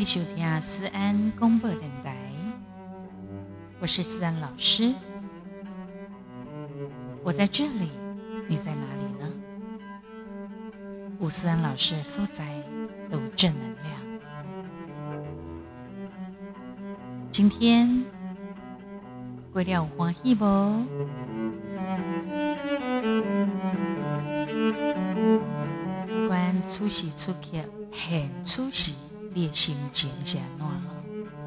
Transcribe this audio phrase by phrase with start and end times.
[0.00, 2.16] 你收听思安广播电台，
[3.80, 4.94] 我是思安老师，
[7.22, 7.90] 我在这里，
[8.48, 9.30] 你在哪里呢？
[11.18, 12.46] 吴思安老师所在
[13.12, 13.92] 有正能量。
[17.30, 18.02] 今天
[19.52, 20.46] 过了有欢喜不？
[26.06, 27.58] 不管出席出客，
[27.92, 28.94] 很出席，
[29.32, 30.66] 你的心情是安怎？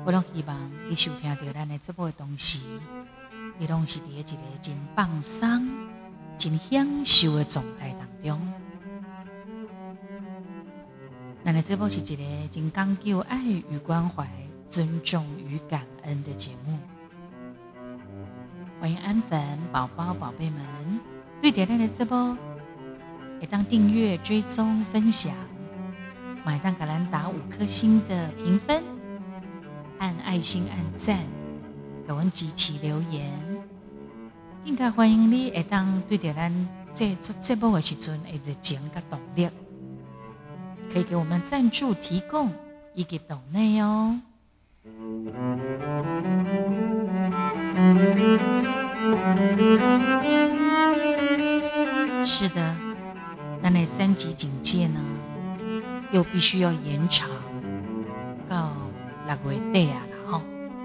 [0.06, 2.62] 我拢希望你收听到咱的这部的东西，
[3.58, 5.70] 你拢是伫一个真放松、
[6.38, 8.54] 真享受的状态当中。
[11.44, 14.28] 咱的这部是一个真讲究爱与关怀、
[14.68, 16.78] 尊重与感恩的节目。
[18.80, 20.62] 欢迎安粉宝宝、宝贝们，
[21.42, 22.38] 对点咱的这部
[23.40, 25.34] 也当订阅、追踪、分享，
[26.46, 28.84] 买单给咱打五颗星的评分，
[30.00, 31.18] 按爱心、按赞，
[32.06, 33.32] 给阮支持留言。
[34.66, 39.50] 更加欢迎你，会当对着咱在做节目的时阵，会热情甲动力。
[40.92, 42.52] 可以给我们赞助提供
[42.94, 44.20] 一个斗内哦。
[52.26, 52.76] 是的，
[53.62, 55.00] 那那三级警戒呢，
[56.14, 57.28] 又必须要延长
[58.48, 58.72] 到
[59.26, 60.42] 六月底啊，然后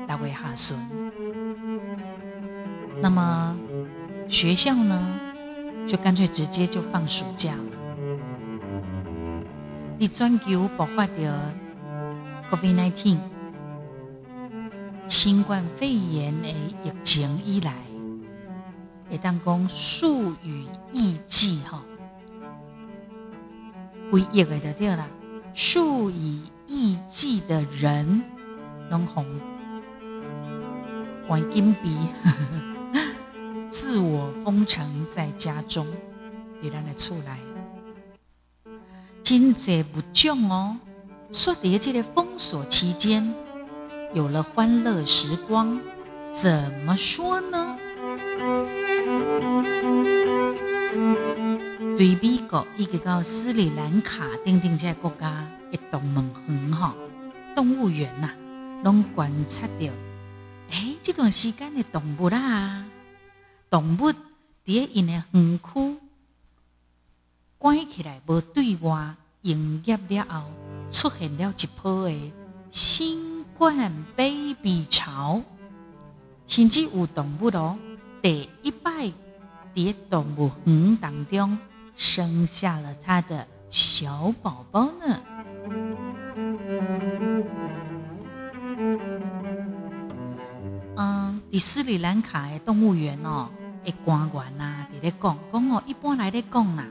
[0.08, 0.76] 六月下旬。
[3.00, 3.56] 那么
[4.28, 5.20] 学校呢，
[5.86, 7.62] 就干脆直接就放暑假了。
[10.00, 11.52] 伫全球爆发着
[12.50, 13.18] COVID-19
[15.06, 17.74] 新冠肺炎的疫情以来，
[19.10, 21.80] 会当讲数以亿计吼，
[24.11, 25.06] 为疫的就对啦，
[25.61, 28.23] 数以亿计的人
[28.92, 29.27] 拢红
[31.27, 31.98] 关紧闭，
[33.68, 35.85] 自我封城在家中，
[36.63, 37.24] 伫咱的厝内。
[39.24, 40.77] 经济不重哦，
[41.33, 43.35] 说在这的封锁期间
[44.14, 45.80] 有了欢乐时光，
[46.30, 47.77] 怎么说呢？
[51.98, 56.95] 对美国一个到斯里兰卡等等这些国家的动物园哈，
[57.57, 58.31] 动物园呐，
[58.85, 59.86] 拢观察到，
[60.70, 62.85] 哎，这段时间的动物啦，
[63.69, 64.13] 动物
[64.64, 65.97] 伫因的园区。
[67.59, 70.45] 关起来无对外营业了后，
[70.92, 72.33] 出现了一波的
[72.70, 75.42] 新冠 baby 潮，
[76.47, 77.77] 甚至有动物哦，
[78.23, 79.11] 第一摆
[79.75, 81.59] 在动物园当中
[81.98, 85.20] 生下了他的小宝宝呢。
[90.97, 93.48] 嗯，迪斯里兰卡的动物园哦，
[93.85, 96.86] 的官员呐，伫咧讲讲哦，一般来咧讲呐。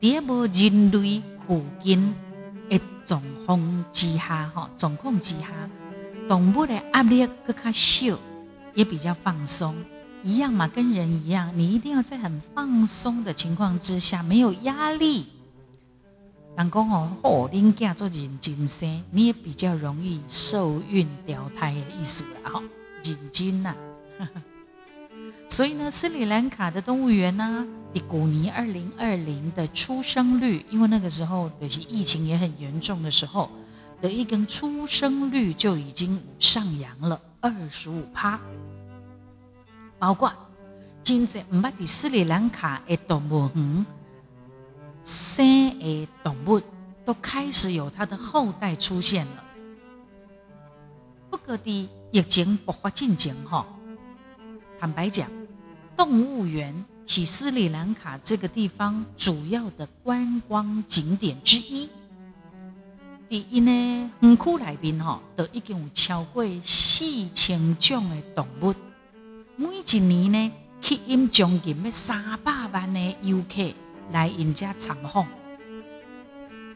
[0.00, 2.12] 在无人类附近
[2.68, 5.46] 的状况之下，吼，状况之下，
[6.28, 8.18] 动物的压力更较小，
[8.74, 9.72] 也比较放松。
[10.22, 15.28] 一样嘛，跟人一样，你一定要在很放松的情况之下，没有压力。
[16.56, 22.62] 人讲哦，哦，恁囝做认真生，你也比较容易受孕掉胎的意思啦，哈，
[23.02, 23.74] 认真呐。
[25.48, 33.50] 所以呢，斯里兰卡的动物园呢，的古尼二零二零的出生率，因为那个时候的疫情也很严重的时候，
[34.00, 38.38] 的一根出生率就已经上扬了二十五趴。
[40.02, 40.32] 包括
[41.00, 43.86] 今在唔捌的斯里兰卡的动物园
[45.04, 46.60] 生的动物，
[47.04, 49.44] 都开始有它的后代出现了。
[51.30, 53.64] 不过的疫情爆发进前吼，
[54.76, 55.30] 坦白讲。
[55.96, 61.88] 动物园是斯里兰卡这个地方主要的观光景点之一。
[63.28, 68.74] 第一呢，园区内面吼，都已经有超过四千种的动物。
[69.56, 73.72] 每一年呢，吸引将近要三百万的游客
[74.10, 75.26] 来因家参访。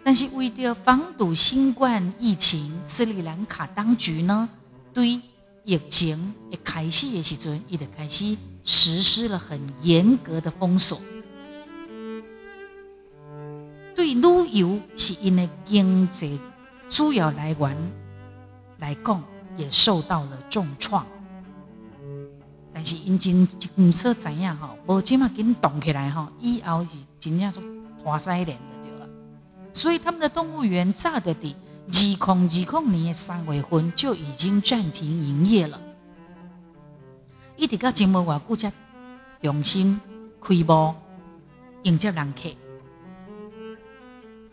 [0.05, 4.49] 但是为了防堵新冠疫情，斯里兰卡当局呢，
[4.95, 5.21] 对
[5.65, 8.37] 疫情一开始的时阵，伊就开始。
[8.69, 11.01] 实施了很严格的封锁，
[13.95, 16.41] 对旅游是因为经济
[16.89, 17.77] 主要来源
[18.79, 19.23] 来讲，
[19.57, 21.07] 也受到了重创。
[22.77, 27.63] 但是因真唔说怎样吼，无即马紧动起来吼，以后是真正说
[27.99, 29.09] 拖西连的对了。
[29.73, 31.57] 所以他们的动物园炸的底
[31.87, 35.81] 二零二零年的三月份就已经暂停营业了，
[37.57, 38.71] 一直到今末外顾家
[39.41, 39.99] 重新
[40.39, 40.95] 开幕
[41.85, 42.51] 迎接人客。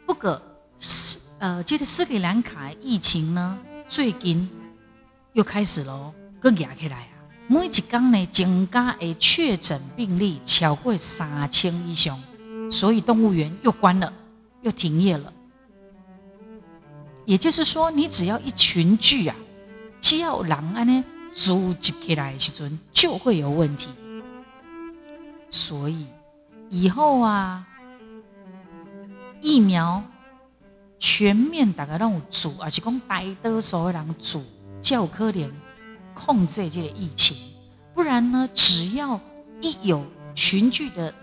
[0.05, 0.41] 不过
[0.79, 4.49] 斯呃，这个斯里兰卡疫情呢，最近
[5.33, 7.09] 又开始喽，搁压起来！
[7.47, 12.17] 每一天呢，增加的确诊病例超过三千以上，
[12.71, 14.11] 所以动物园又关了，
[14.61, 15.31] 又停业了。
[17.25, 19.35] 也就是说，你只要一群聚啊，
[20.01, 21.03] 只要狼安呢
[21.33, 23.89] 组织起来的时阵，就会有问题。
[25.49, 26.07] 所以
[26.69, 27.67] 以后啊，
[29.39, 30.03] 疫苗
[30.97, 34.41] 全面大家让组，而且讲大多数的人组，
[34.81, 35.49] 较可怜
[36.13, 37.35] 控制这个疫情。
[37.93, 39.19] 不然呢，只要
[39.61, 41.13] 一有群聚的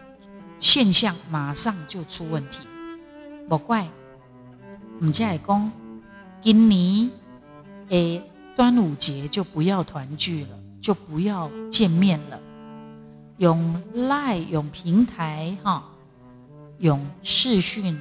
[0.61, 2.67] 现象，马上就出问题。
[3.49, 3.89] 莫怪，
[5.01, 5.73] 唔只系讲。
[6.43, 7.11] 今年
[7.89, 8.23] 诶，
[8.57, 12.41] 端午节就不要团聚了，就不要见面了，
[13.37, 15.85] 用赖用平台哈，
[16.79, 18.01] 用视讯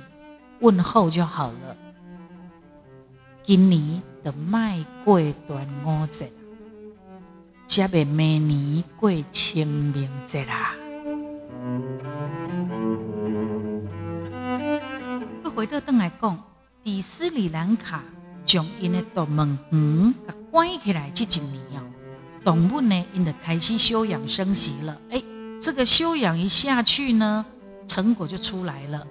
[0.62, 1.76] 问候就好了。
[3.44, 6.32] 今年的迈过端午节，
[7.70, 10.74] 下面明年过清明节啦。
[15.44, 16.36] 我回到邓来讲，
[16.84, 18.04] 迪斯里兰卡。
[18.44, 21.86] 将因的动物园给关起来这几年哦，
[22.44, 25.00] 动物呢，因的开始休养生息了。
[25.12, 25.22] 哎，
[25.62, 27.46] 这个休养一下去呢，
[27.86, 29.06] 成果就出来了，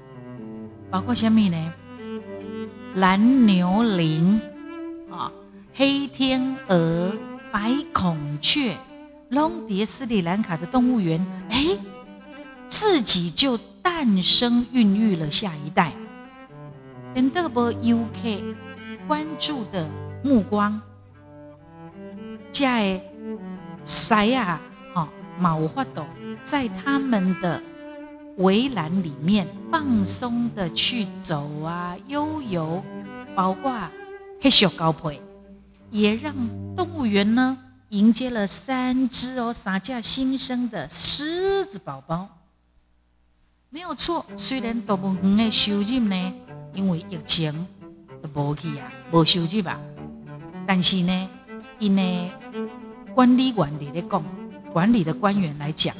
[0.91, 1.73] 包括什么呢？
[2.95, 4.41] 蓝牛羚
[5.13, 5.31] 啊，
[5.75, 7.13] 黑天鹅、
[7.59, 8.77] 白孔雀，
[9.31, 11.21] 龙蝶斯里兰卡的动物园，
[11.51, 11.77] 哎，
[12.69, 15.93] 自己就诞生孕育了下一代。
[17.13, 18.55] 等到不 UK。
[19.09, 19.89] 关注的
[20.23, 20.81] 目光，
[22.53, 23.01] 在
[23.83, 24.61] 塞亚
[24.95, 25.09] 哈
[25.39, 26.07] 毛发朵，
[26.45, 27.61] 在他们的
[28.37, 32.85] 围栏里面放松的去走啊悠游，
[33.35, 33.73] 包括
[34.43, 35.21] 黑小高配，
[35.90, 36.35] 也让
[36.76, 37.58] 动物园呢
[37.90, 42.29] 迎接了三只哦三架新生的狮子宝宝，
[43.70, 44.25] 没有错。
[44.37, 46.35] 虽然动物园的收入呢，
[46.73, 47.67] 因为疫情。
[48.20, 49.79] 都无去啊，无收入吧。
[50.67, 51.29] 但是呢，
[51.79, 52.32] 因呢
[53.14, 54.25] 管理员伫咧讲，
[54.73, 55.94] 管理的官员来讲，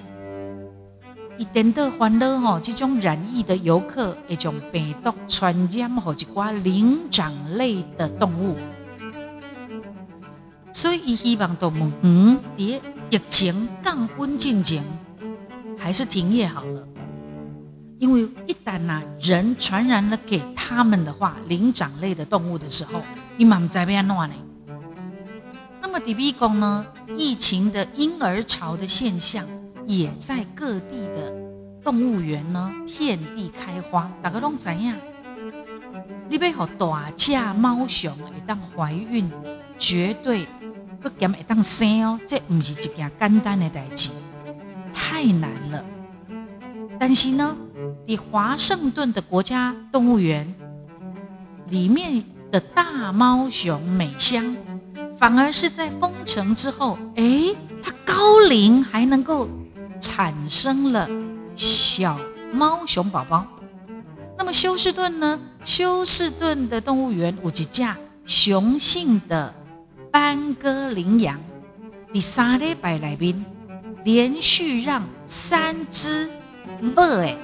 [1.39, 8.57] 一点的欢乐吼，这种染疫的游客，一种病毒传染好一寡灵长类的动物，
[10.79, 12.81] 所以伊希望动物园伫
[13.11, 14.81] 疫情降温进前，
[15.77, 16.87] 还是停业好了。
[17.99, 23.03] 因为一旦呐人传染了给他们的话，灵长类的动物的时候，
[23.37, 24.37] 你满在变乱呢。
[25.83, 26.87] 那么，迪比宫呢？
[27.17, 29.45] 疫情的婴儿潮的现象，
[29.85, 31.35] 也在各地的
[31.83, 34.09] 动物园呢遍地开花。
[34.23, 34.95] 大家拢怎样？
[36.29, 39.29] 你要好大只猫熊会当怀孕，
[39.77, 40.47] 绝对
[41.01, 44.11] 个减会当生哦，这不是一件简单的代志，
[44.93, 45.85] 太难了。
[46.99, 47.57] 但是呢？
[48.07, 50.55] 以华盛顿的国家动物园
[51.69, 54.57] 里面的大猫熊美香，
[55.19, 59.47] 反而是在封城之后，哎，它高龄还能够
[60.01, 61.09] 产生了
[61.55, 62.19] 小
[62.53, 63.47] 猫熊宝宝。
[64.37, 65.39] 那么休斯顿呢？
[65.63, 69.55] 休斯顿的动物园有几架雄性的
[70.11, 71.39] 班哥羚羊，
[72.13, 73.45] 第三礼拜来宾
[74.05, 76.29] 连续让三只
[76.81, 77.37] 母诶。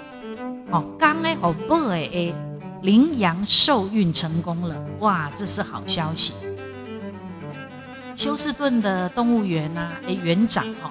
[0.71, 2.35] 哦，刚诶，好不诶，
[2.83, 6.33] 羚羊受孕成功了，哇，这是好消息。
[8.17, 10.91] 休斯顿的动物园呐，诶，园长哦，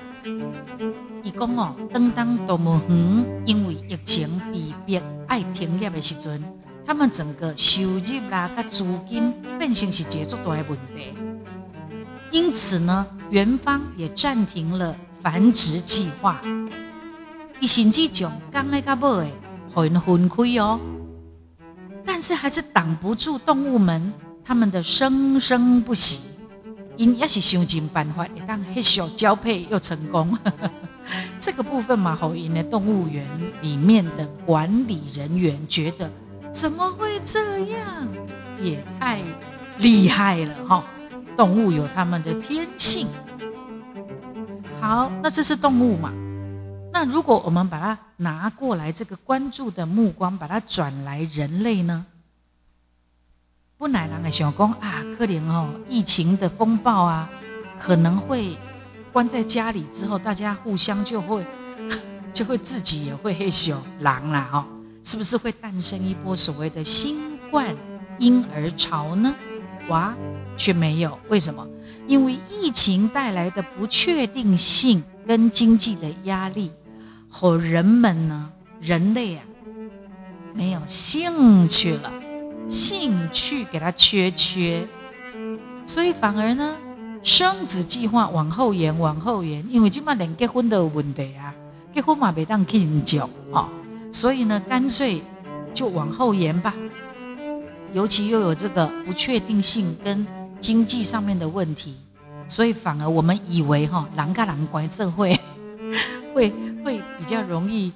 [1.23, 6.41] 伊讲哦，当当动物园因为疫情被逼爱停业的时阵，
[6.85, 11.13] 他们整个收入啦、甲资金变成是解决大的问题，
[12.33, 16.41] 因此呢，园方也暂停了繁殖计划。
[17.59, 19.31] 伊甚至将刚那个尾诶。
[19.73, 20.79] 很很亏哦，
[22.05, 24.13] 但是还是挡不住动物们
[24.43, 26.31] 他们的生生不息。
[26.95, 30.37] 因也是想尽办法，一旦黑小交配又成功，
[31.39, 33.25] 这个部分嘛，好因的动物园
[33.61, 36.11] 里面的管理人员觉得
[36.51, 38.07] 怎么会这样？
[38.61, 39.19] 也太
[39.79, 40.83] 厉害了哈！
[41.35, 43.07] 动物有他们的天性。
[44.79, 46.11] 好，那这是动物嘛？
[46.91, 52.05] 那如果我们把它拿过来，这个关注的目光把它转来人类呢？
[53.77, 57.29] 本来人的想讲啊，可怜哦，疫情的风暴啊，
[57.79, 58.57] 可能会
[59.11, 61.45] 关在家里之后，大家互相就会
[62.31, 64.65] 就会自己也会害羞狼啦哦，
[65.03, 67.75] 是不是会诞生一波所谓的新冠
[68.19, 69.33] 婴儿潮呢？
[69.89, 70.15] 哇，
[70.57, 71.67] 却没有，为什么？
[72.07, 76.69] 因为疫情带来的不确定性跟经济的压力，
[77.29, 79.43] 和人们呢，人类啊，
[80.53, 82.11] 没有兴趣了，
[82.67, 84.85] 兴趣给他缺缺，
[85.85, 86.75] 所以反而呢，
[87.23, 91.55] 生子计划往后延，往后延，因为今嘛连结婚都有问题啊，
[91.93, 93.19] 结婚嘛没当庆祝
[93.51, 93.69] 哦，
[94.11, 95.21] 所以呢，干脆
[95.73, 96.73] 就往后延吧。
[97.93, 100.25] 尤其又有这个不确定性跟
[100.63, 101.97] 经济上面的问题，
[102.47, 105.37] 所以反而我们以为哈，狼跟狼关这会
[106.33, 106.49] 会
[106.85, 107.91] 会比较容易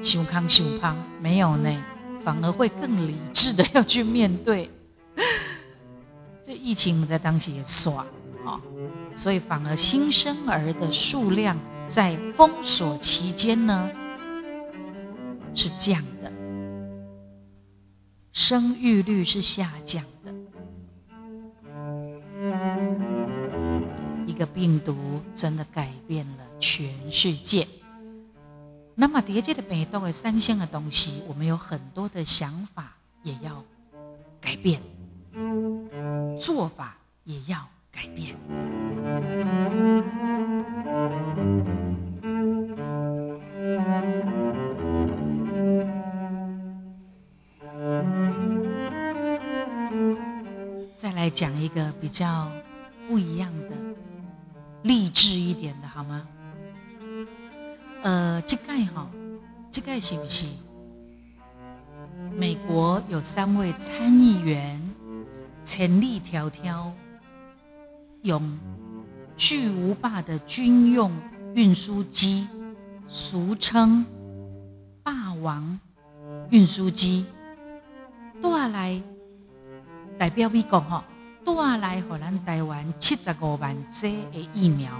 [0.00, 1.84] 胸康胸胖，没有呢，
[2.22, 4.70] 反而会更理智的要去面对
[6.44, 6.94] 这疫情。
[6.94, 8.06] 我们在当时也耍
[8.46, 8.60] 啊，
[9.12, 13.90] 所以反而新生儿的数量在封锁期间呢
[15.52, 16.30] 是降的。
[18.32, 20.32] 生育率是下降的，
[24.40, 27.68] 个病毒真的改变了全世界。
[28.94, 33.62] 那么叠界的北都的三星的东西，我们有很多的想法也要
[34.40, 34.80] 改变，
[36.38, 38.34] 做法也要改变。
[50.96, 52.50] 再来讲一个比较
[53.06, 53.76] 不一样的、
[54.82, 56.26] 励志一点的，好吗？
[58.02, 59.10] 呃，这盖哈，
[59.70, 60.46] 这盖是不是？
[62.36, 64.80] 美国有三位参议员
[65.62, 66.90] 千里迢迢
[68.22, 68.58] 用
[69.36, 71.12] 巨无霸的军用
[71.54, 72.46] 运输机，
[73.08, 74.06] 俗称
[75.02, 75.78] “霸王
[76.50, 77.26] 运输机”，
[78.40, 79.02] 都要来
[80.18, 81.04] 代表美国哈。
[81.56, 84.90] 带来荷兰台湾七十五万剂的疫苗，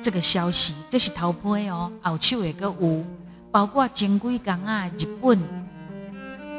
[0.00, 3.04] 这个消息这是头批哦，后手也个有，
[3.50, 5.38] 包括前几天啊，日本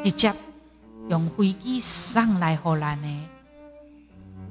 [0.02, 0.32] 直接
[1.08, 3.08] 用飞机送来荷兰的，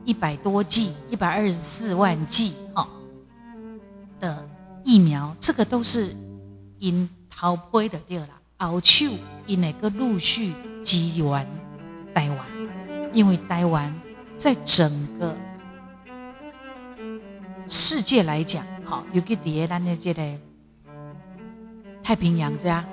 [0.06, 2.88] 一百多剂，一百二十四万剂哈
[4.20, 4.48] 的
[4.84, 6.16] 疫苗，这个都是
[6.80, 9.06] 因头批的对了，后手
[9.46, 11.48] 因那个陆续支援
[12.16, 12.40] 台湾，
[13.14, 13.94] 因为台湾。
[14.44, 15.34] 在整个
[17.66, 20.22] 世界来讲，好，尤其第咱的这个
[22.04, 22.84] 太平洋这样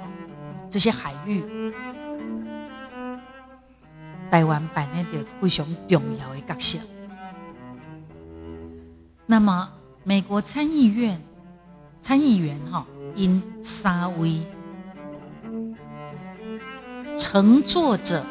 [0.68, 1.42] 这些海域，
[4.30, 6.78] 台湾扮演着非常重要的角色。
[9.26, 9.68] 那么，
[10.04, 11.20] 美国参议院
[12.00, 14.40] 参议员哈，因沙威
[17.18, 18.24] 乘坐着。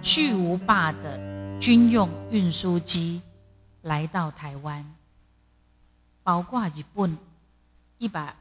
[0.00, 3.20] 巨无霸的军用运输机
[3.82, 4.84] 来到台湾，
[6.22, 7.16] 包括日本
[7.98, 8.34] 一百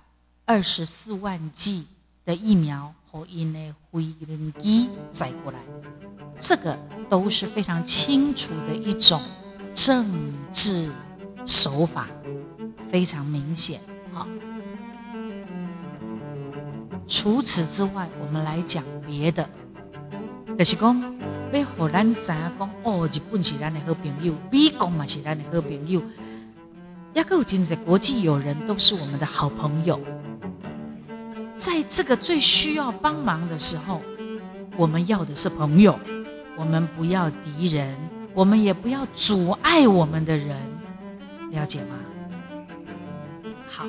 [0.45, 1.87] 二十四万剂
[2.23, 4.15] 的疫苗和因的飞
[4.59, 5.59] 机载过来，
[6.37, 6.77] 这个
[7.09, 9.19] 都是非常清楚的一种
[9.73, 10.05] 政
[10.53, 10.91] 治
[11.45, 12.07] 手法，
[12.87, 13.81] 非常明显。
[14.13, 14.27] 好，
[17.07, 19.49] 除此之外，我们来讲别的，
[20.57, 21.16] 就是讲。
[21.51, 26.01] 要互咱知影讲，哦，日本是咱的好朋友，美国嘛是咱的好朋友，
[27.13, 29.99] 也有真侪国际友人都是我们的好朋友。
[31.55, 34.01] 在这个最需要帮忙的时候，
[34.75, 35.97] 我们要的是朋友，
[36.55, 37.95] 我们不要敌人，
[38.33, 40.55] 我们也不要阻碍我们的人，
[41.51, 41.95] 了解吗？
[43.67, 43.85] 好，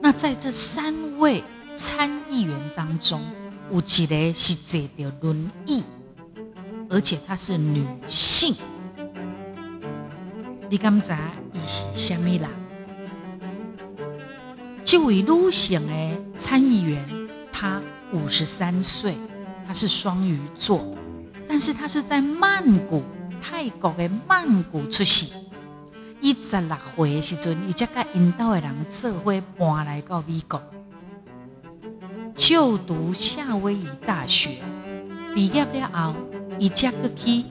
[0.00, 1.42] 那在这三位
[1.74, 3.20] 参议员当中，
[3.70, 5.82] 有一个是坐着轮椅。
[6.92, 8.54] 而且她是女性，
[10.68, 11.10] 你敢知
[11.50, 12.46] 伊是虾米人？
[14.84, 17.02] 这位女性的参议员，
[17.50, 17.80] 她
[18.12, 19.16] 五十三岁，
[19.66, 20.94] 她是双鱼座，
[21.48, 23.02] 但是她是在曼谷，
[23.40, 25.48] 泰国的曼谷出世。
[26.20, 30.62] 伊十六岁的时阵，伊才甲引导的人做伙搬来到美国，
[32.34, 34.58] 就读夏威夷大学，
[35.34, 36.14] 毕业了后。
[36.58, 37.46] 以加克基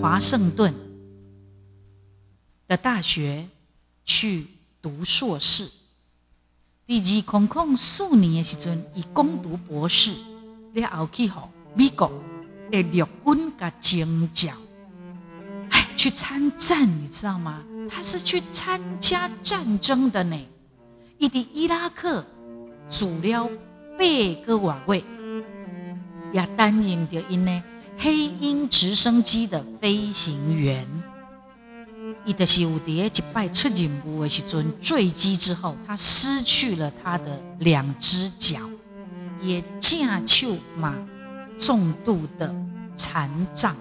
[0.00, 0.72] 华盛顿
[2.68, 3.48] 的大学
[4.04, 4.46] 去
[4.80, 5.68] 读硕士，
[6.86, 10.12] 第二空空数年的时阵，伊攻读博士，
[10.74, 12.12] 了后去好美国
[12.70, 14.52] 的陆军甲征召，
[15.70, 17.64] 哎，去参战，你知道吗？
[17.88, 20.38] 他是去参加战争的呢。
[21.18, 22.24] 伊伫伊拉克
[22.88, 23.48] 住了
[23.98, 24.04] 八
[24.44, 24.56] 个
[24.94, 25.02] 月，
[26.32, 27.62] 也担任着因呢
[27.98, 30.86] 黑鹰直升机的飞行员。
[32.24, 38.58] 伊的是有伫一摆出任务的时阵坠机之后，他失去了他的两只脚，
[39.40, 40.94] 也正手嘛
[41.56, 42.54] 重度的
[42.96, 43.74] 残障，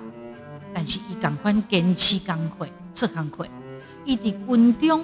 [0.73, 3.47] 但是伊赶快坚持工课，做工课。
[4.05, 5.03] 伊伫军中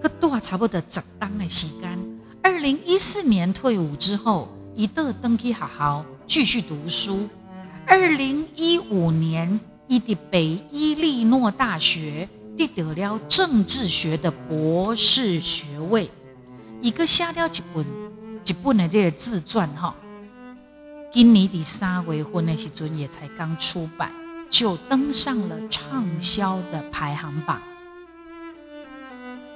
[0.00, 1.98] 个多差不多十当的时间。
[2.42, 7.28] 二零一四年退伍之后，伊得登去学校继续读书。
[7.86, 12.28] 二零一五年，伊伫北伊利诺大学。
[12.54, 16.10] 得得了政治学的博士学位，
[16.82, 17.86] 一个写了一本
[18.44, 19.96] 一本的这个自传哈。
[21.10, 24.12] 今年第三月份的时阵也才刚出版，
[24.50, 27.58] 就登上了畅销的排行榜。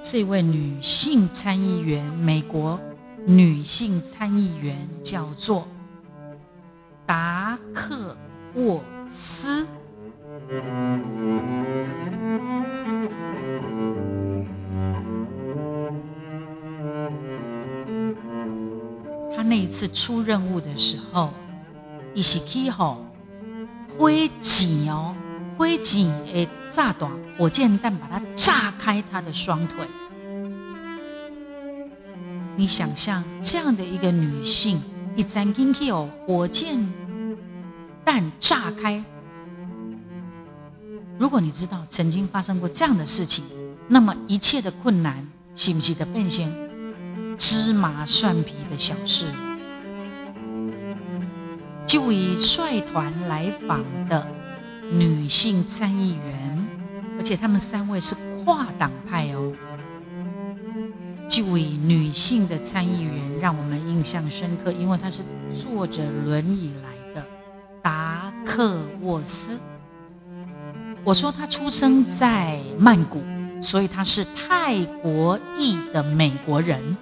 [0.01, 2.79] 这位女性参议员，美国
[3.27, 5.67] 女性参议员叫做
[7.07, 8.15] 达克
[8.53, 9.65] 沃斯。
[19.35, 21.33] 他那一次出任务的时候，
[22.13, 23.05] 伊是去吼
[23.87, 25.15] 灰烬哦，
[25.57, 29.87] 灰烬诶炸弹，火箭弹把它炸开他的双腿。
[32.57, 34.81] 你想象这样的一个女性，
[35.17, 36.77] 一曾经去哦火箭
[38.05, 39.03] 弹炸开。
[41.17, 43.43] 如果你知道曾经发生过这样的事情，
[43.87, 46.45] 那么一切的困难，是不是的变成？
[47.35, 49.25] 芝麻蒜皮的小事，
[51.87, 54.27] 这位率团来访的
[54.91, 56.67] 女性参议员，
[57.17, 59.51] 而且他们三位是跨党派哦。
[61.27, 65.21] 这位女性的参议员让我们印象深刻，因为她是
[65.53, 67.27] 坐着轮椅来的。
[67.81, 69.59] 达克沃斯，
[71.03, 73.21] 我说她出生在曼谷，
[73.61, 76.97] 所以她是泰国裔的美国人。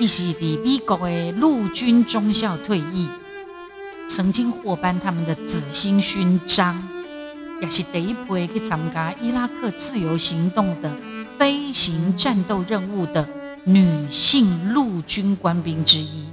[0.00, 3.08] 伊是伫美国的陆军中校退役，
[4.08, 6.82] 曾经获颁他们的紫星勋章，
[7.60, 10.90] 也是第一批去参加伊拉克自由行动的
[11.42, 13.28] 飞行战斗任务的
[13.64, 16.28] 女性陆军官兵之一。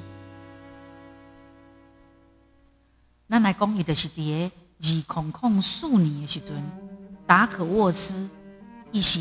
[3.25, 6.55] 那来讲，伊就是伫二空空数年的时阵，
[7.25, 8.29] 达可沃斯，
[8.91, 9.19] 伊是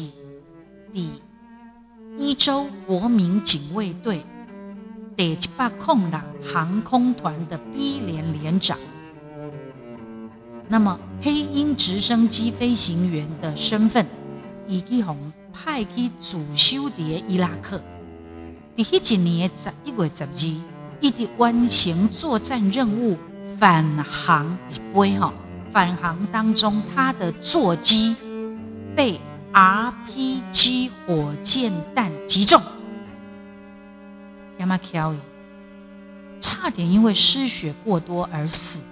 [0.93, 1.23] 第
[2.19, 4.23] 一州国民警卫队。
[5.17, 8.77] 第一百空的航空团的 B 连连长，
[10.69, 14.05] 那么黑鹰直升机飞行员的身份，
[14.67, 15.17] 以及红
[15.65, 17.83] 派去主修的伊拉克，
[18.77, 20.63] 第一年十一月十二，
[21.01, 23.19] 一直完成作战任务
[23.59, 25.35] 返航一杯哈，
[25.73, 28.15] 返航当中他的座机
[28.95, 29.21] 被
[29.53, 32.61] RPG 火箭弹击中。
[34.59, 35.19] 亚马乔伊
[36.41, 38.85] 差点因为失血过多而死。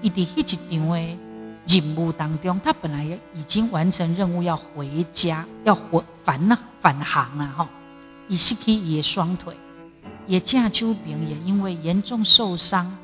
[0.00, 1.18] 伊伫迄一场的
[1.66, 6.40] 任务当中，他本来已经完成任务要回家，要回返
[6.80, 7.68] 返航了哈。
[8.28, 9.56] 伊失去伊的双腿，
[10.26, 12.96] 也架丘兵也因为严重受伤，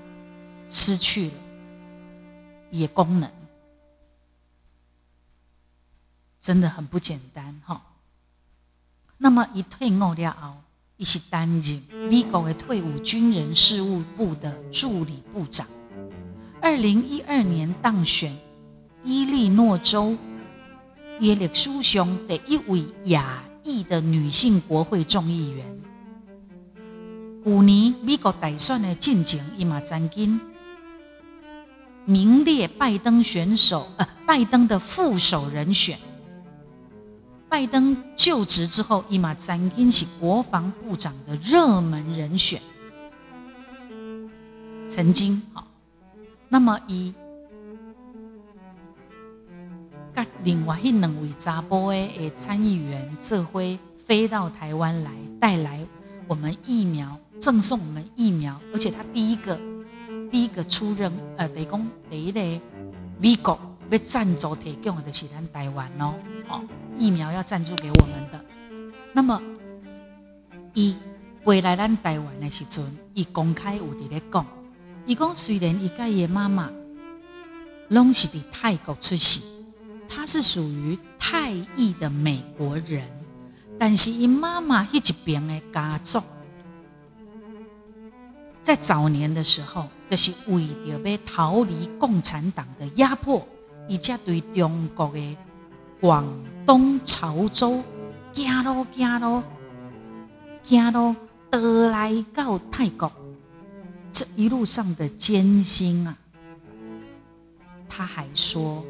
[0.69, 1.35] 失去了
[2.71, 3.31] 也功能，
[6.41, 7.83] 真的很不简单哈。
[9.19, 10.57] 那么一退伍了后。
[10.97, 15.67] 伊是担任美国的退伍军人事务部的助理部长。
[16.61, 18.37] 二零一二年当选
[19.03, 20.17] 伊利诺州
[21.21, 25.81] 耶历史上第一位亚裔的女性国会众议员。
[27.45, 30.41] 去年美国大选的进程，伊嘛曾经
[32.05, 35.99] 名列拜登选手呃拜登的副手人选。
[37.49, 42.61] 拜登就职之后，伊马曾经是国防部长的热门人选。
[44.89, 45.67] 曾经，好，
[46.49, 47.13] 那么以
[50.15, 55.81] 甲另外迄两位查甫的诶参议员，这回飞到台湾来，带来
[56.27, 59.59] 我们疫苗，赠送我们疫苗，而且他第一个
[60.31, 62.41] 第一个出任，呃，得讲第一个
[63.19, 63.59] 美国
[63.91, 66.15] 要赞助提供的是咱台湾哦，
[66.49, 66.63] 哦。
[66.99, 68.45] 疫苗要赞助给我们的，
[69.15, 69.41] 那么
[70.75, 70.97] 伊
[71.45, 74.47] 回来咱台湾的时阵，伊公开有伫咧讲，
[75.07, 76.71] 伊讲虽然伊甲伊妈妈
[77.89, 79.41] 拢是伫泰国出世，
[80.13, 83.07] 他是属于泰裔的美国人，
[83.79, 86.21] 但是伊妈妈迄一边的家族，
[88.61, 93.47] 在早年的时候，就是为着要逃离共产党的压迫，
[93.89, 95.37] 伊才对中国的
[96.01, 96.27] 广
[96.67, 97.81] 东潮州
[98.33, 99.43] 行路行路
[100.65, 101.15] 行路，
[101.51, 103.11] 得来到泰国。
[104.11, 106.17] 这一路上的艰辛啊，
[107.89, 108.85] 他还说：“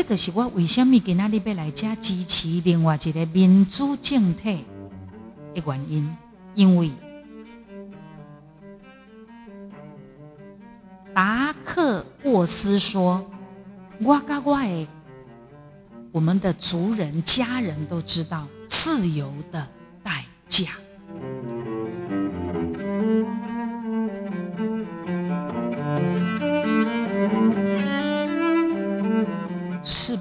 [0.00, 4.64] 这个是我为什么今仔日要来加支持另外一个民主政体
[5.52, 6.16] 的原因，
[6.54, 6.92] 因为
[11.12, 13.28] 达克沃斯说，
[14.00, 14.86] 我跟我的
[16.12, 19.66] 我们的族人家人都知道自由的
[20.04, 20.68] 代价。”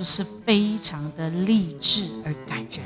[0.10, 2.80] 是非常的励志而感人？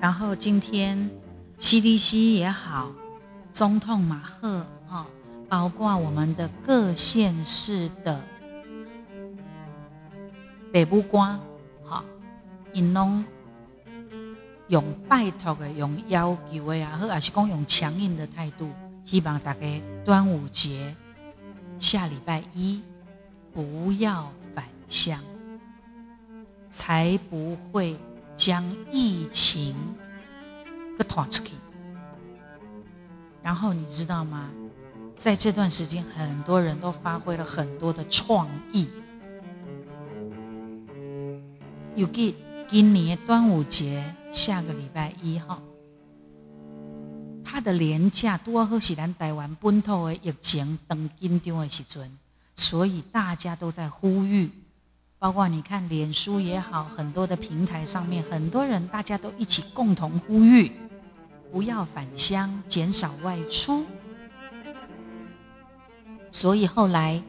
[0.00, 1.08] 然后今天
[1.56, 2.90] CDC 也好，
[3.52, 5.06] 总统马赫哈，
[5.48, 8.20] 包括我们的各县市的
[10.72, 11.38] 北部官。
[12.72, 13.24] 因拢
[14.68, 18.70] 用拜托的、用要求的啊，或还是讲用强硬的态度，
[19.04, 19.60] 希望大家
[20.04, 20.94] 端午节
[21.78, 22.80] 下礼拜一
[23.52, 25.18] 不要返乡，
[26.68, 27.96] 才不会
[28.36, 29.74] 将疫情
[30.96, 31.54] 给拖出去。
[33.42, 34.50] 然后你知道吗？
[35.16, 38.88] 在这段时间，很多人都发挥了很多的创意，
[41.96, 42.34] 有给。
[42.70, 45.60] 今年端午节下个礼拜一号，
[47.44, 52.08] 它的廉价多好是咱台湾本土的疫情等紧张的时阵，
[52.54, 54.48] 所以大家都在呼吁，
[55.18, 60.70] 包括你看脸书也好，很多的平台上面，很多人大家都一起共同呼吁，
[61.50, 63.84] 不要返乡，减少外出。
[66.30, 67.20] 所以后来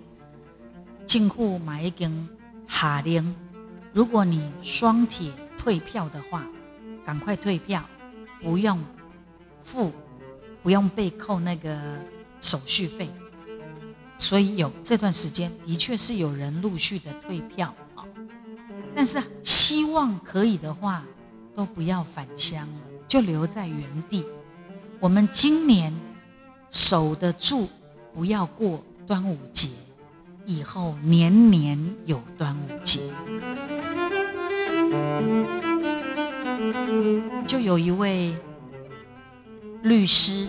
[1.07, 2.29] 政府买一根
[2.67, 3.35] 下令。
[3.93, 6.47] 如果你双铁退票的话，
[7.05, 7.83] 赶快退票，
[8.41, 8.79] 不用
[9.61, 9.91] 付，
[10.63, 11.79] 不用被扣那个
[12.39, 13.09] 手续费。
[14.17, 18.05] 所以有这段时间的确是有人陆续的退票啊，
[18.95, 21.03] 但是希望可以的话，
[21.55, 24.25] 都不要返乡了，就留在原地。
[24.99, 25.91] 我们今年
[26.69, 27.67] 守得住，
[28.13, 29.67] 不要过端午节，
[30.45, 33.01] 以后年年有端午节。
[37.47, 38.33] 就有一位
[39.83, 40.47] 律师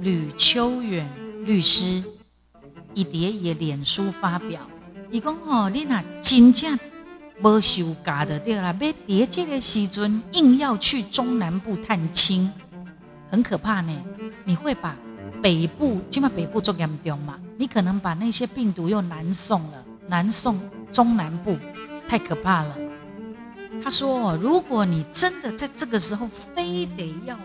[0.00, 1.08] 吕秋远
[1.44, 2.02] 律师，
[2.94, 4.60] 伊伫伊的脸书发表，
[5.10, 6.78] 伊讲吼，你若真正
[7.40, 12.50] 无休假的对啦，要伫这个时阵硬要去中南部探亲，
[13.30, 13.92] 很可怕呢。
[14.44, 14.96] 你会把
[15.42, 20.58] 北部，起码北部做严重嘛，你可能把那些病毒又南送了，南送
[20.90, 21.56] 中南部，
[22.08, 22.76] 太可怕了。
[23.82, 27.38] 他说：“如果你真的在这个时候非得要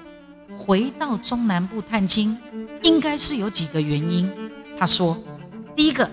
[0.58, 2.38] 回到中南部探亲，
[2.82, 4.30] 应该是有几个原因。”
[4.78, 5.18] 他说
[5.76, 6.10] ：“第一个，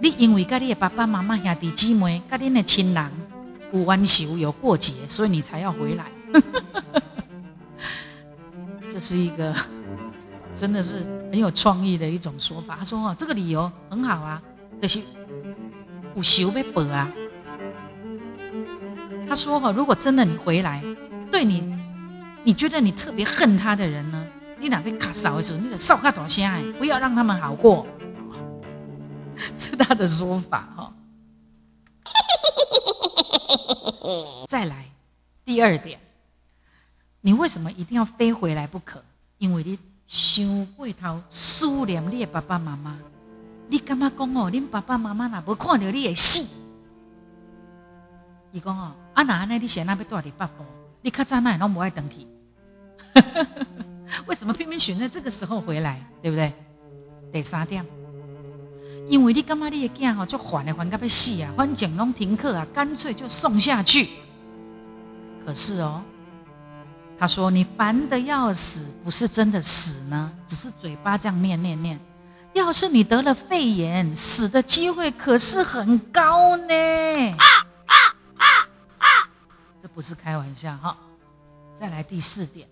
[0.00, 3.10] 你因为跟你的爸爸妈妈、兄弟姊妹、跟你的亲人
[3.72, 6.06] 有完休有过节，所以你才要回来。
[8.90, 9.54] ”这是一个
[10.54, 10.96] 真的是
[11.30, 12.76] 很有创意的一种说法。
[12.78, 14.42] 他说：“哦，这个理由很好啊，
[14.82, 15.00] 就是
[16.16, 17.10] 有休要报啊。”
[19.30, 20.82] 他说：“哈，如果真的你回来，
[21.30, 21.62] 对你，
[22.42, 24.26] 你觉得你特别恨他的人呢？
[24.58, 27.86] 你哪边卡扫一时，你得少卡多些爱，不要让他们好过。
[29.56, 30.92] 是他的说法哈。
[34.48, 34.84] 再来，
[35.44, 36.00] 第二点，
[37.20, 39.00] 你为什么一定要飞回来不可？
[39.38, 42.98] 因为你想回头思念你的爸爸妈妈，
[43.68, 44.50] 你干嘛讲哦？
[44.50, 46.80] 你爸爸妈妈哪无看到你的死？
[48.50, 50.64] 伊讲哦。”啊，那那你现在要住伫北部，
[51.02, 52.26] 你较早那拢无爱登去，
[54.26, 56.00] 为什么偏偏选在这个时候回来？
[56.22, 56.50] 对不对？
[57.30, 57.84] 第三点，
[59.08, 64.08] 因为你感觉你的囝吼就烦的烦到要死啊，反正拢停课啊，干脆就送下去。
[65.44, 66.00] 可是哦，
[67.18, 72.00] 他说你烦的要死，不是真的死呢，只是嘴巴这样念念念。
[72.54, 77.36] 要是你得了肺炎，死的机会可是很高呢。
[79.94, 80.96] 不是开玩笑哈。
[81.74, 82.68] 再来第四点，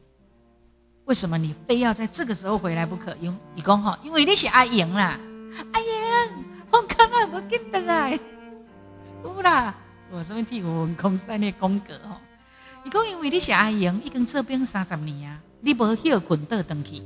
[1.07, 3.17] 为什么你非要在这个时候回来不可？
[3.21, 5.19] 因一公哈，因为你是阿莹啦，
[5.73, 8.19] 阿莹，我看到不记得来，
[9.25, 9.75] 有啦，
[10.11, 12.21] 我这边替我们公司的功格哈。
[12.85, 17.03] 伊讲因为你是阿莹，已经这边三十年啊，你无休困倒登去，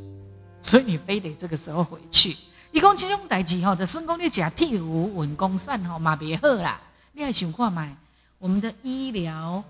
[0.60, 2.36] 所以你非得这个时候回去。
[2.72, 6.80] 伊讲这种代志吼，就算讲你食铁糊运功散吼嘛别好啦。
[7.12, 7.94] 你还想看买
[8.38, 9.62] 我们的医疗，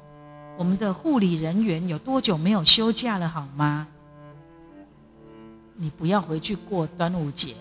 [0.58, 3.88] 我们的护理人员有多久没有休假了好吗？
[5.74, 7.54] 你不要回去过端午节，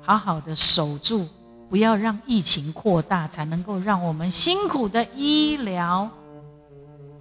[0.00, 1.26] 好好的守住，
[1.68, 6.10] 不要让疫情扩大，才能够让我们辛苦的医疗。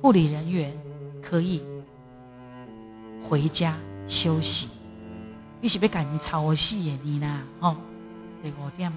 [0.01, 0.79] 护理人员
[1.21, 1.61] 可以
[3.21, 3.75] 回家
[4.07, 4.69] 休息。
[5.59, 7.41] 你是要赶超戏的你呢？
[7.59, 7.75] 吼，
[8.43, 8.93] 第五点，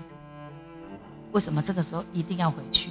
[1.32, 2.90] 为什么这个时候一定要回去？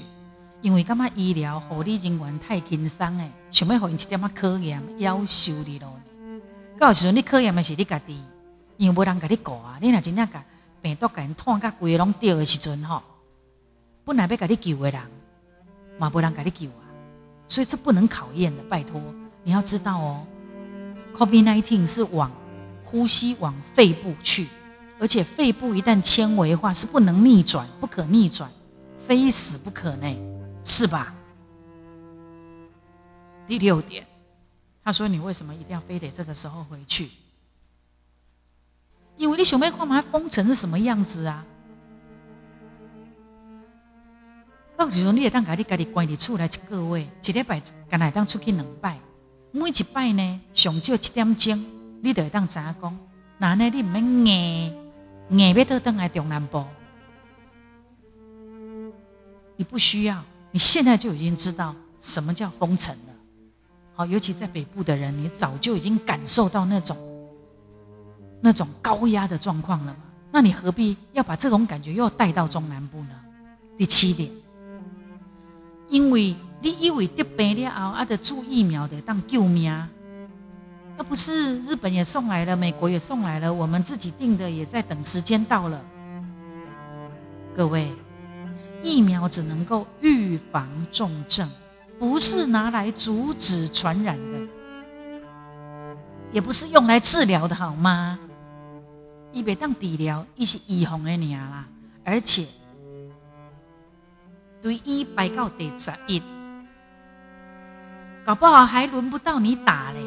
[0.62, 6.00] 因为感觉医疗护理人员太轻松诶，想要互因一点仔考验，要求你咯。
[6.78, 8.22] 到时阵你考验的是你家己，
[8.78, 9.78] 因为无人甲你顾啊。
[9.82, 10.44] 你若真正甲
[10.82, 13.02] 病毒甲因拖甲规个拢掉的时阵吼，
[14.04, 15.02] 本来要甲你救的人，
[15.98, 16.84] 嘛无人甲你救啊。
[17.48, 19.02] 所以这不能考验的，拜托，
[19.44, 20.26] 你要知道哦
[21.16, 22.32] ，COVID-19 是往
[22.84, 24.46] 呼吸往肺部去，
[25.00, 28.50] 而且肺部一旦纤维化是不能逆转，不可逆转，
[28.98, 30.16] 非死不可呢，
[30.64, 31.14] 是吧？
[33.48, 34.06] 第六点，
[34.84, 37.10] 他说你为什么一定要非得这个时候回去？
[39.18, 41.46] 因为你想要看嘛，封城是什么样子啊？
[44.78, 48.98] 到时阵你会当家你家己关伫厝内一个月，一礼拜干来当出去两摆，
[49.52, 51.66] 每一摆呢上少七点钟，
[52.02, 53.00] 你就会当知影讲，
[53.40, 54.92] 那呢你毋免硬
[55.32, 56.64] 硬要倒登来中南部，
[59.58, 63.14] 你不需要，你现在就已经知道什么叫封城了。
[63.94, 66.98] 好，尤其在北部的人，你早就已经感受到那种
[68.42, 70.00] 那种高压的状况了嘛？
[70.32, 73.10] 那你何必要把这种感觉又带到中南部呢？
[73.78, 74.30] 第七点。
[75.88, 79.74] 因为你以为得病了后，啊，得注疫苗的当救命，
[80.98, 85.84] 而不是日本也送来了，美国也送来了，我们自己订的也在等时间到了。
[87.56, 87.92] 各位，
[88.82, 91.50] 疫苗只能够预防重症，
[92.00, 94.40] 不是拿来阻止传染的，
[96.32, 98.20] 也不是用来治疗的，好吗？
[99.32, 101.66] 伊别当治疗，伊是预防的尔啦，
[102.04, 102.46] 而且。
[104.62, 106.22] 对一摆到第十一，
[108.26, 110.00] 搞不好还轮不到你打嘞。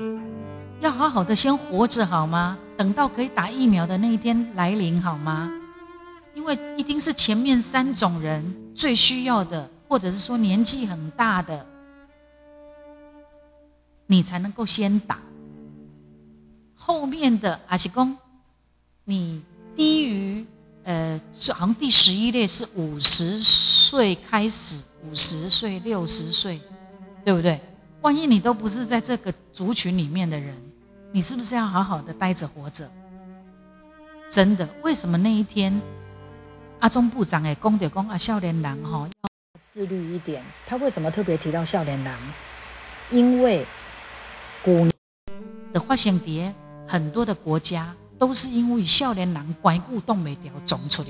[0.81, 2.59] 要好好的先活着好吗？
[2.77, 5.51] 等到可以打疫苗的那一天来临好吗？
[6.35, 11.67] 因为一定是前面三种人最需要的，或者是说年纪很大的，
[14.07, 15.19] 你才能够先打。
[16.75, 18.17] 后面的阿西公，
[19.05, 19.43] 你
[19.77, 20.47] 低于。
[20.85, 21.17] 呃，
[21.53, 26.61] 好像第十一列是五十岁开始，五十岁、六十岁，
[27.25, 27.61] 对不对？
[28.01, 30.53] 万一你都不是在这个族群里面的人，
[31.13, 32.91] 你是不是要好好的待着活着？
[34.29, 35.73] 真的，为什么那一天
[36.83, 39.31] 阿中部长诶，公的公啊，少年郎哈要
[39.62, 40.42] 自律一点？
[40.66, 42.12] 他为什么特别提到少年郎？
[43.12, 43.64] 因为
[44.64, 44.90] 古
[45.73, 46.53] 的发现碟
[46.87, 47.95] 很多的国家。
[48.18, 51.09] 都是因为少年人关固冻没掉种出来，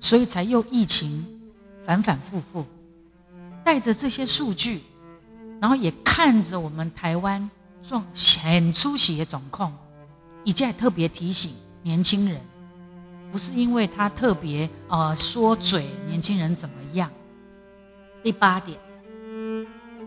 [0.00, 1.24] 所以才又疫情
[1.84, 2.66] 反反复复。
[3.64, 4.80] 带着这些数据，
[5.60, 7.48] 然后也看着我们台湾
[7.80, 8.04] 状
[8.44, 9.72] 很出息的状况，
[10.42, 11.52] 一再特别提醒
[11.84, 12.40] 年轻人，
[13.30, 17.10] 不是因为他特别呃说嘴年轻人怎么样。
[18.22, 18.78] 第八点，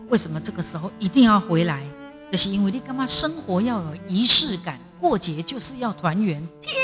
[0.08, 1.82] 为什么这个时候一定要回来？
[2.30, 4.78] 就是因为你干嘛生活要有仪式感。
[5.00, 6.76] 过节就是要团圆，天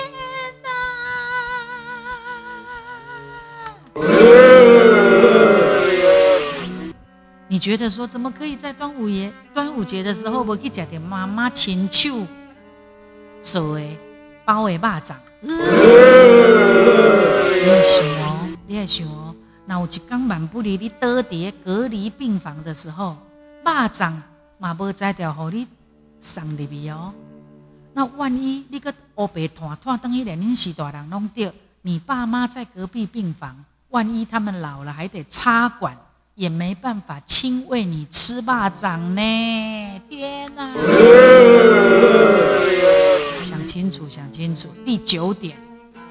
[0.63, 0.71] 哪！
[7.47, 12.27] 你觉得说怎么可以在端午节端午节的时候不去吃点妈妈亲手
[13.43, 13.83] 做的
[14.47, 15.15] 包的肉粽？
[17.67, 23.17] 你也想哦，你也想哦，那有一刚满不离你倒伫隔离病房的时候，
[23.65, 24.13] 肉粽
[24.59, 25.67] 嘛无摘掉，互你
[26.21, 27.13] 送入去哦。
[27.93, 31.51] 那万一你个乌白团团等于连恁是大人弄掉，
[31.83, 35.97] 你爸妈在隔壁病房，万一他们老了还得插管，
[36.37, 40.01] 也没办法亲喂你吃霸掌呢！
[40.09, 40.73] 天哪！
[43.45, 44.69] 想清楚，想清楚。
[44.85, 45.57] 第九点，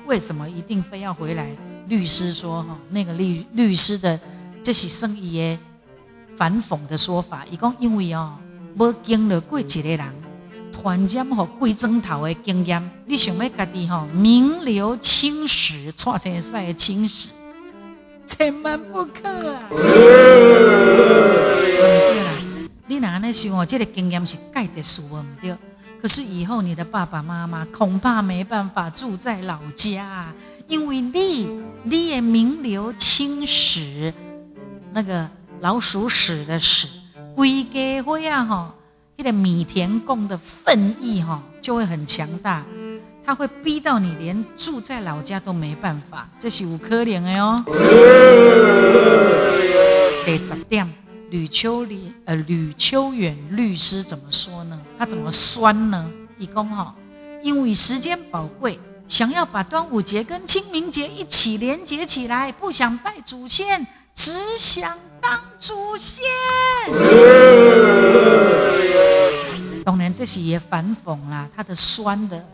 [0.05, 1.47] 为什么一定非要回来？
[1.87, 4.19] 律师说：“哈，那个律律师的
[4.63, 5.59] 这是生意的
[6.35, 7.45] 反讽的说法。
[7.51, 8.39] 伊讲因为哦，
[8.75, 9.99] 无经历过一个人
[10.71, 17.27] 传染吼贵庄头的经验，你想要家己吼名留青史，创成赛的青史，
[18.25, 19.61] 千万不可啊！
[19.69, 19.79] 对
[22.23, 22.31] 啦，
[22.87, 25.55] 你哪那想哦，这个经验是盖的书唔对。
[26.01, 30.31] 可是以后你的爸爸妈妈恐怕没办法住在老家，
[30.67, 34.13] 因为你你也名留青史，
[34.93, 35.27] 那个
[35.61, 36.87] 老鼠屎的屎，
[37.33, 38.75] 归家会啊哈，
[39.15, 42.63] 那个米田共的愤意哈就会很强大，
[43.25, 47.63] 他会逼到你连住在老家都没办法，这是五可怜的哟。
[50.25, 50.87] 第十点。
[51.31, 54.54] 吕秋里呃，吕秋远律师怎么说？
[54.97, 56.11] 他怎么酸呢？
[56.37, 56.95] 一公哈，
[57.41, 66.23] 因为时间宝贵，想要把端午节跟清明节一起连接起来，不想拜祖先，只想当祖先。
[69.85, 72.45] 当然，这是也反讽啦，他的酸的，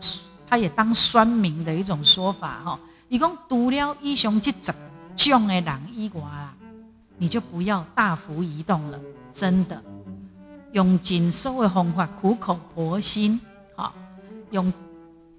[0.48, 2.78] 他也当酸民的一种说法哈。
[3.08, 6.54] 一共读了一雄这十种的人以外啦。
[7.18, 8.98] 你就不要大幅移动了，
[9.30, 9.80] 真的，
[10.72, 13.40] 用紧收的方法，苦口婆心，
[13.76, 13.94] 好，
[14.50, 14.72] 用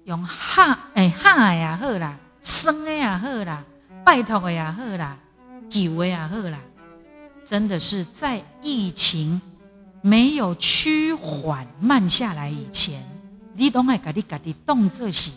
[0.04, 3.64] 用哈哎哈呀好啦，生的也好啦，
[4.04, 5.18] 拜托的也好啦，
[5.68, 6.58] 求的也好啦，
[7.44, 9.40] 真的是在疫情
[10.02, 13.02] 没有趋缓慢下来以前，
[13.54, 15.32] 你都爱家己家己动这些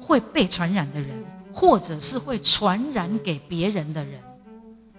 [0.00, 4.20] 会被传染的人，或者是会传染给别人的人。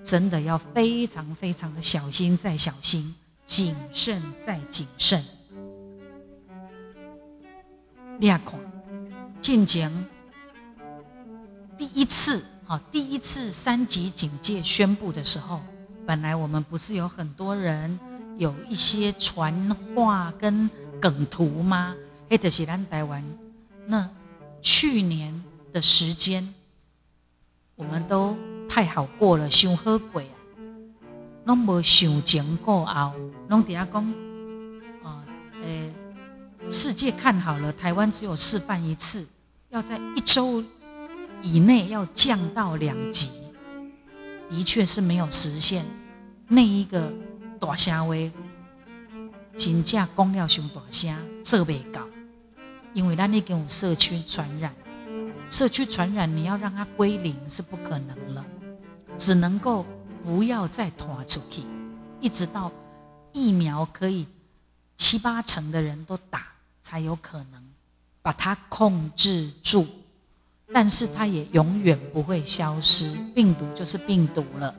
[0.04, 3.14] 真的要非常非常的小心，再小心，
[3.48, 5.24] 谨慎再谨慎。
[8.20, 8.62] 第款，
[9.42, 9.92] 进前
[11.76, 15.62] 第一次，啊，第一次三级警戒宣布的时候，
[16.06, 18.00] 本来我们不是有很多人
[18.36, 20.70] 有一些传话跟
[21.02, 21.96] 梗图吗？
[22.30, 23.24] 黑德西兰台湾，
[23.88, 24.08] 那
[24.62, 26.54] 去年的时间，
[27.76, 28.38] 我们都。
[28.70, 30.37] 太好过了，想好过啊，
[31.48, 33.14] 拢无想前过后，
[33.48, 34.04] 拢底下讲，
[35.02, 35.24] 啊，
[35.64, 35.94] 诶，
[36.70, 39.26] 世界看好了，台湾只有示范一次，
[39.70, 40.62] 要在一周
[41.42, 43.30] 以内要降到两级，
[44.50, 45.86] 的确是没有实现。
[46.50, 47.14] 那一个
[47.62, 48.30] 大声威，
[49.56, 52.06] 真正讲了上大声，做未到，
[52.92, 54.76] 因为咱已经有社区传染，
[55.50, 58.46] 社区传染你要让它归零是不可能了。
[59.18, 59.84] 只能够
[60.28, 61.64] 不要再传出去，
[62.20, 62.70] 一直到
[63.32, 64.28] 疫苗可以
[64.98, 66.48] 七八成的人都打，
[66.82, 67.64] 才有可能
[68.22, 69.88] 把它控制住。
[70.74, 74.76] 但是它也永远不会消失，病毒就是病毒了。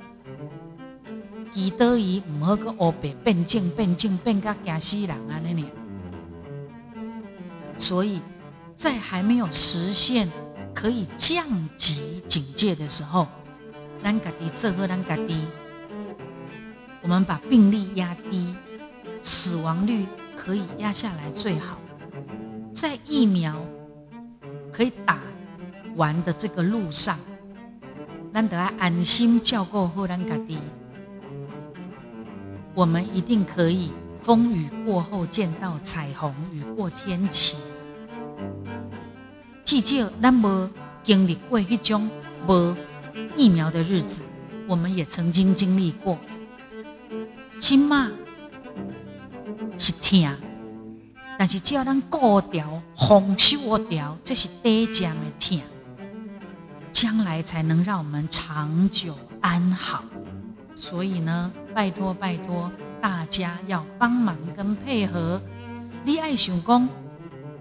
[1.51, 5.41] 记得伊唔好个乌白变静变静变个惊死人啊！
[5.43, 5.65] 那里，
[7.79, 8.21] 所以
[8.77, 10.31] 在还没有实现
[10.75, 11.43] 可以降
[11.79, 13.27] 级警戒的时候。
[14.03, 15.47] 咱家己做好咱家己，
[17.03, 18.55] 我们把病例压低，
[19.21, 20.07] 死亡率
[20.37, 21.79] 可以压下来最好。
[22.73, 23.55] 在疫苗
[24.73, 25.19] 可以打
[25.97, 27.17] 完的这个路上，
[28.33, 30.59] 咱得安心照顾好咱家己。
[32.75, 37.59] 我们一定可以风雨过后见到彩虹，雨过天晴。
[39.65, 40.71] 至少咱无
[41.03, 42.09] 经历过迄种
[42.47, 42.77] 无。
[43.39, 44.25] 疫苗的日子，
[44.67, 46.19] 我们也曾经经历过。
[47.57, 48.11] 起码
[49.79, 50.29] 是痛，
[51.39, 55.61] 但是只要咱过掉、防修掉，这是得奖的痛，
[56.91, 60.03] 将来才能让我们长久安好。
[60.75, 65.41] 所以呢，拜托拜托大家要帮忙跟配合。
[66.05, 66.89] 你爱想讲，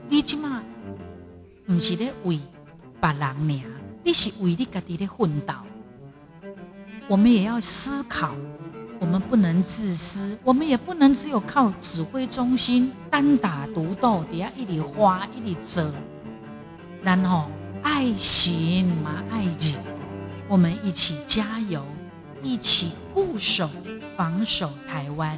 [0.10, 0.64] 你起码
[1.68, 2.40] 不是咧为
[3.00, 3.64] 别人命，
[4.08, 5.54] 你是为你家己咧奋斗。
[7.10, 8.34] 我们也要思考，
[9.02, 15.94] 我们不能自私，我们也不能只有靠指挥中心单打独斗，底下一里花一里折。
[17.04, 17.52] 然后
[17.84, 19.76] 爱行嘛爱己，
[20.48, 21.84] 我们一起加油，
[22.42, 23.70] 一起固守
[24.16, 25.38] 防守台湾。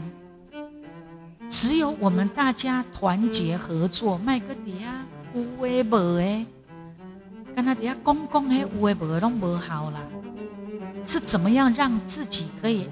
[1.50, 5.04] 只有我们大家团结合作，卖个底啊
[5.34, 6.46] 有为无诶，
[7.56, 10.00] 跟他底下公公诶，有为无拢无好啦。
[11.06, 12.90] 是怎么样让自己可以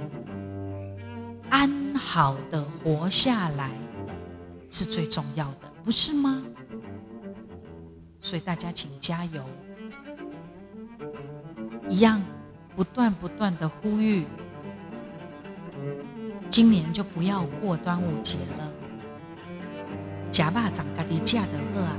[1.49, 3.71] 安好的活下来，
[4.69, 6.41] 是最重要的，不是吗？
[8.19, 9.43] 所以大家请加油。
[11.87, 12.21] 一样，
[12.75, 14.25] 不断不断的呼吁，
[16.49, 18.71] 今年就不要过端午节了。
[20.31, 21.95] 假霸长家的假的恶啊，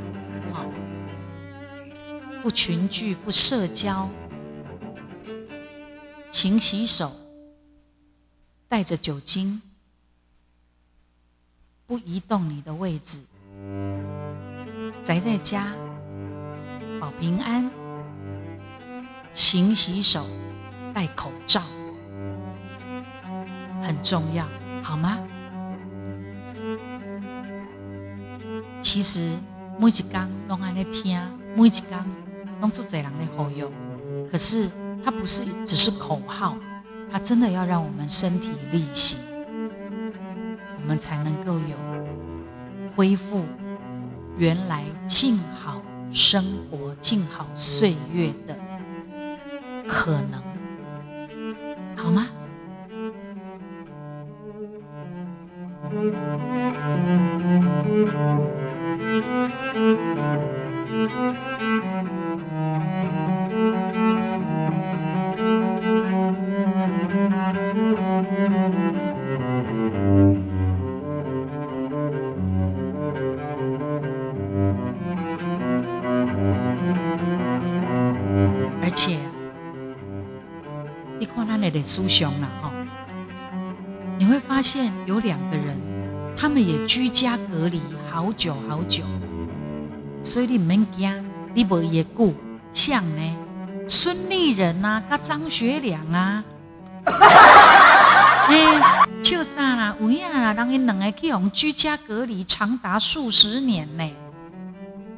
[2.43, 4.09] 不群聚，不社交，
[6.31, 7.11] 勤洗手，
[8.69, 9.61] 带着酒精，
[11.87, 13.21] 不移动你的位置，
[15.03, 15.75] 宅在家，
[17.01, 17.71] 保平安。
[19.33, 20.27] 勤洗手，
[20.95, 21.63] 戴口罩，
[23.83, 24.49] 很重要，
[24.83, 25.19] 好吗？
[28.81, 29.31] 其实
[29.79, 31.21] 每一讲拢安尼听，
[31.55, 32.05] 每一讲
[32.61, 33.73] 拢出贼狼的好用。
[34.31, 34.69] 可是
[35.05, 36.57] 它不是只是口号，
[37.11, 39.19] 它真的要让我们身体力行，
[40.81, 43.45] 我们才能够有恢复
[44.37, 45.83] 原来静好
[46.13, 48.57] 生活、静好岁月的。
[49.87, 50.43] 可能，
[51.97, 52.29] 好吗？
[86.41, 89.03] 他们也居家隔离好久好久，
[90.23, 91.13] 所以你免惊，
[91.53, 92.33] 你无也顾
[92.73, 93.37] 像呢，
[93.89, 96.45] 孙立人呐，跟张学良啊，
[98.47, 98.81] 哎，
[99.21, 104.09] 笑啥啦，有影啦，人因两个去用居家隔离长达数十年呢，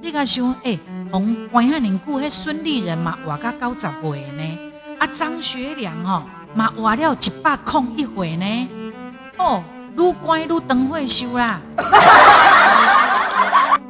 [0.01, 0.79] 你甲想，哎，
[1.13, 4.59] 红关遐尼久，迄孙立人嘛活到九十岁呢，
[4.99, 6.25] 啊，张学良哦。
[6.53, 8.69] 嘛活了一百空一回呢，
[9.39, 9.63] 哦，
[9.97, 11.61] 愈乖愈长会修啦。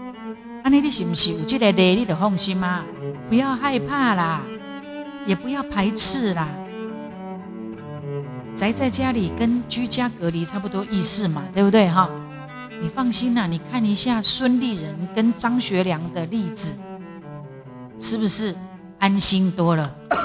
[0.62, 1.96] 安尼你是不是有这个力？
[1.96, 2.84] 你就放心啊，
[3.28, 4.40] 不要害怕啦，
[5.26, 6.46] 也不要排斥啦。
[8.54, 12.08] 宅在家里跟居家隔离差不多意思嘛，对不对哈？
[12.82, 16.72] 你放心啦，你看一下孙立人跟张学良的例子，
[17.98, 18.54] 是不是
[18.98, 19.90] 安心多了？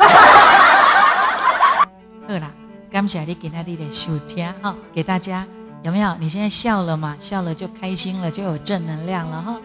[2.27, 2.51] 好啦，
[2.91, 5.45] 感谢你今天的收听哈，给大家
[5.85, 6.15] 有没有？
[6.19, 7.15] 你现在笑了嘛？
[7.19, 9.55] 笑了就开心了，就有正能量了哈。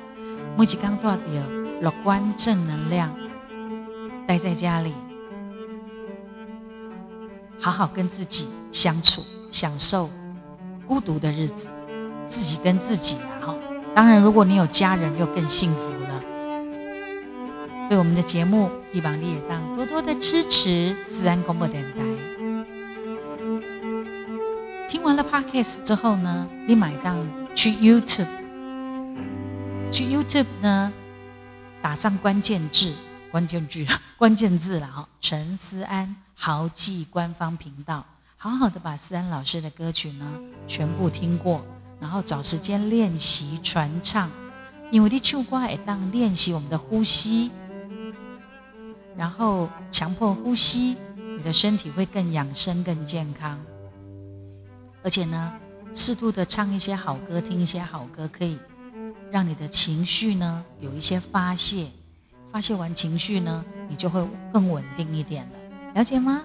[0.54, 1.16] 木吉刚多少
[1.80, 3.10] 乐观正能量，
[4.26, 4.92] 待在家里，
[7.58, 10.10] 好好跟自己相处，享受
[10.86, 11.68] 孤独的日子，
[12.28, 13.54] 自己跟自己啊哈。
[13.94, 16.22] 当然，如果你有家人，又更幸福了。
[17.88, 22.29] 对我们的节目，希望你也当多多的支持自然广播电台。
[24.90, 27.16] 听完了 podcast 之后呢，你买单
[27.54, 28.26] 去 YouTube，
[29.88, 30.92] 去 YouTube 呢，
[31.80, 32.92] 打上关键字，
[33.30, 33.86] 关键字，
[34.18, 38.04] 关键字了哈，陈思安豪记官方频道，
[38.36, 40.26] 好好的把思安老师的歌曲呢
[40.66, 41.64] 全部听过，
[42.00, 44.28] 然后找时间练习传唱，
[44.90, 47.52] 因为你唱歌也当练习我们的呼吸，
[49.16, 50.96] 然后强迫呼吸，
[51.38, 53.56] 你的身体会更养生、更健康。
[55.02, 55.52] 而且呢，
[55.94, 58.58] 适度的唱一些好歌，听一些好歌，可以
[59.30, 61.86] 让你的情绪呢有一些发泄。
[62.52, 65.58] 发泄完情绪呢，你就会更稳定一点了。
[65.94, 66.42] 了解吗？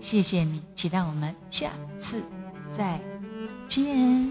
[0.00, 2.20] 谢谢你，期待我们下次
[2.70, 3.00] 再
[3.66, 4.30] 见。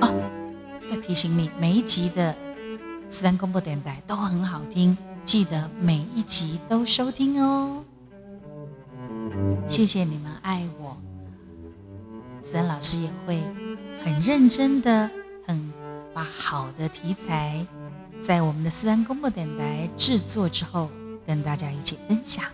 [0.00, 0.14] 哦，
[0.86, 2.34] 再提醒你，每一集的
[3.08, 7.84] 四三公播电台都很好听，记得每一集都收听哦。
[9.68, 10.96] 谢谢你们爱我，
[12.40, 13.40] 思老师也会
[14.02, 15.10] 很认真的，
[15.44, 15.72] 很
[16.14, 17.66] 把好的题材
[18.20, 20.90] 在我们的思安公播电台制作之后，
[21.26, 22.44] 跟大家一起分享。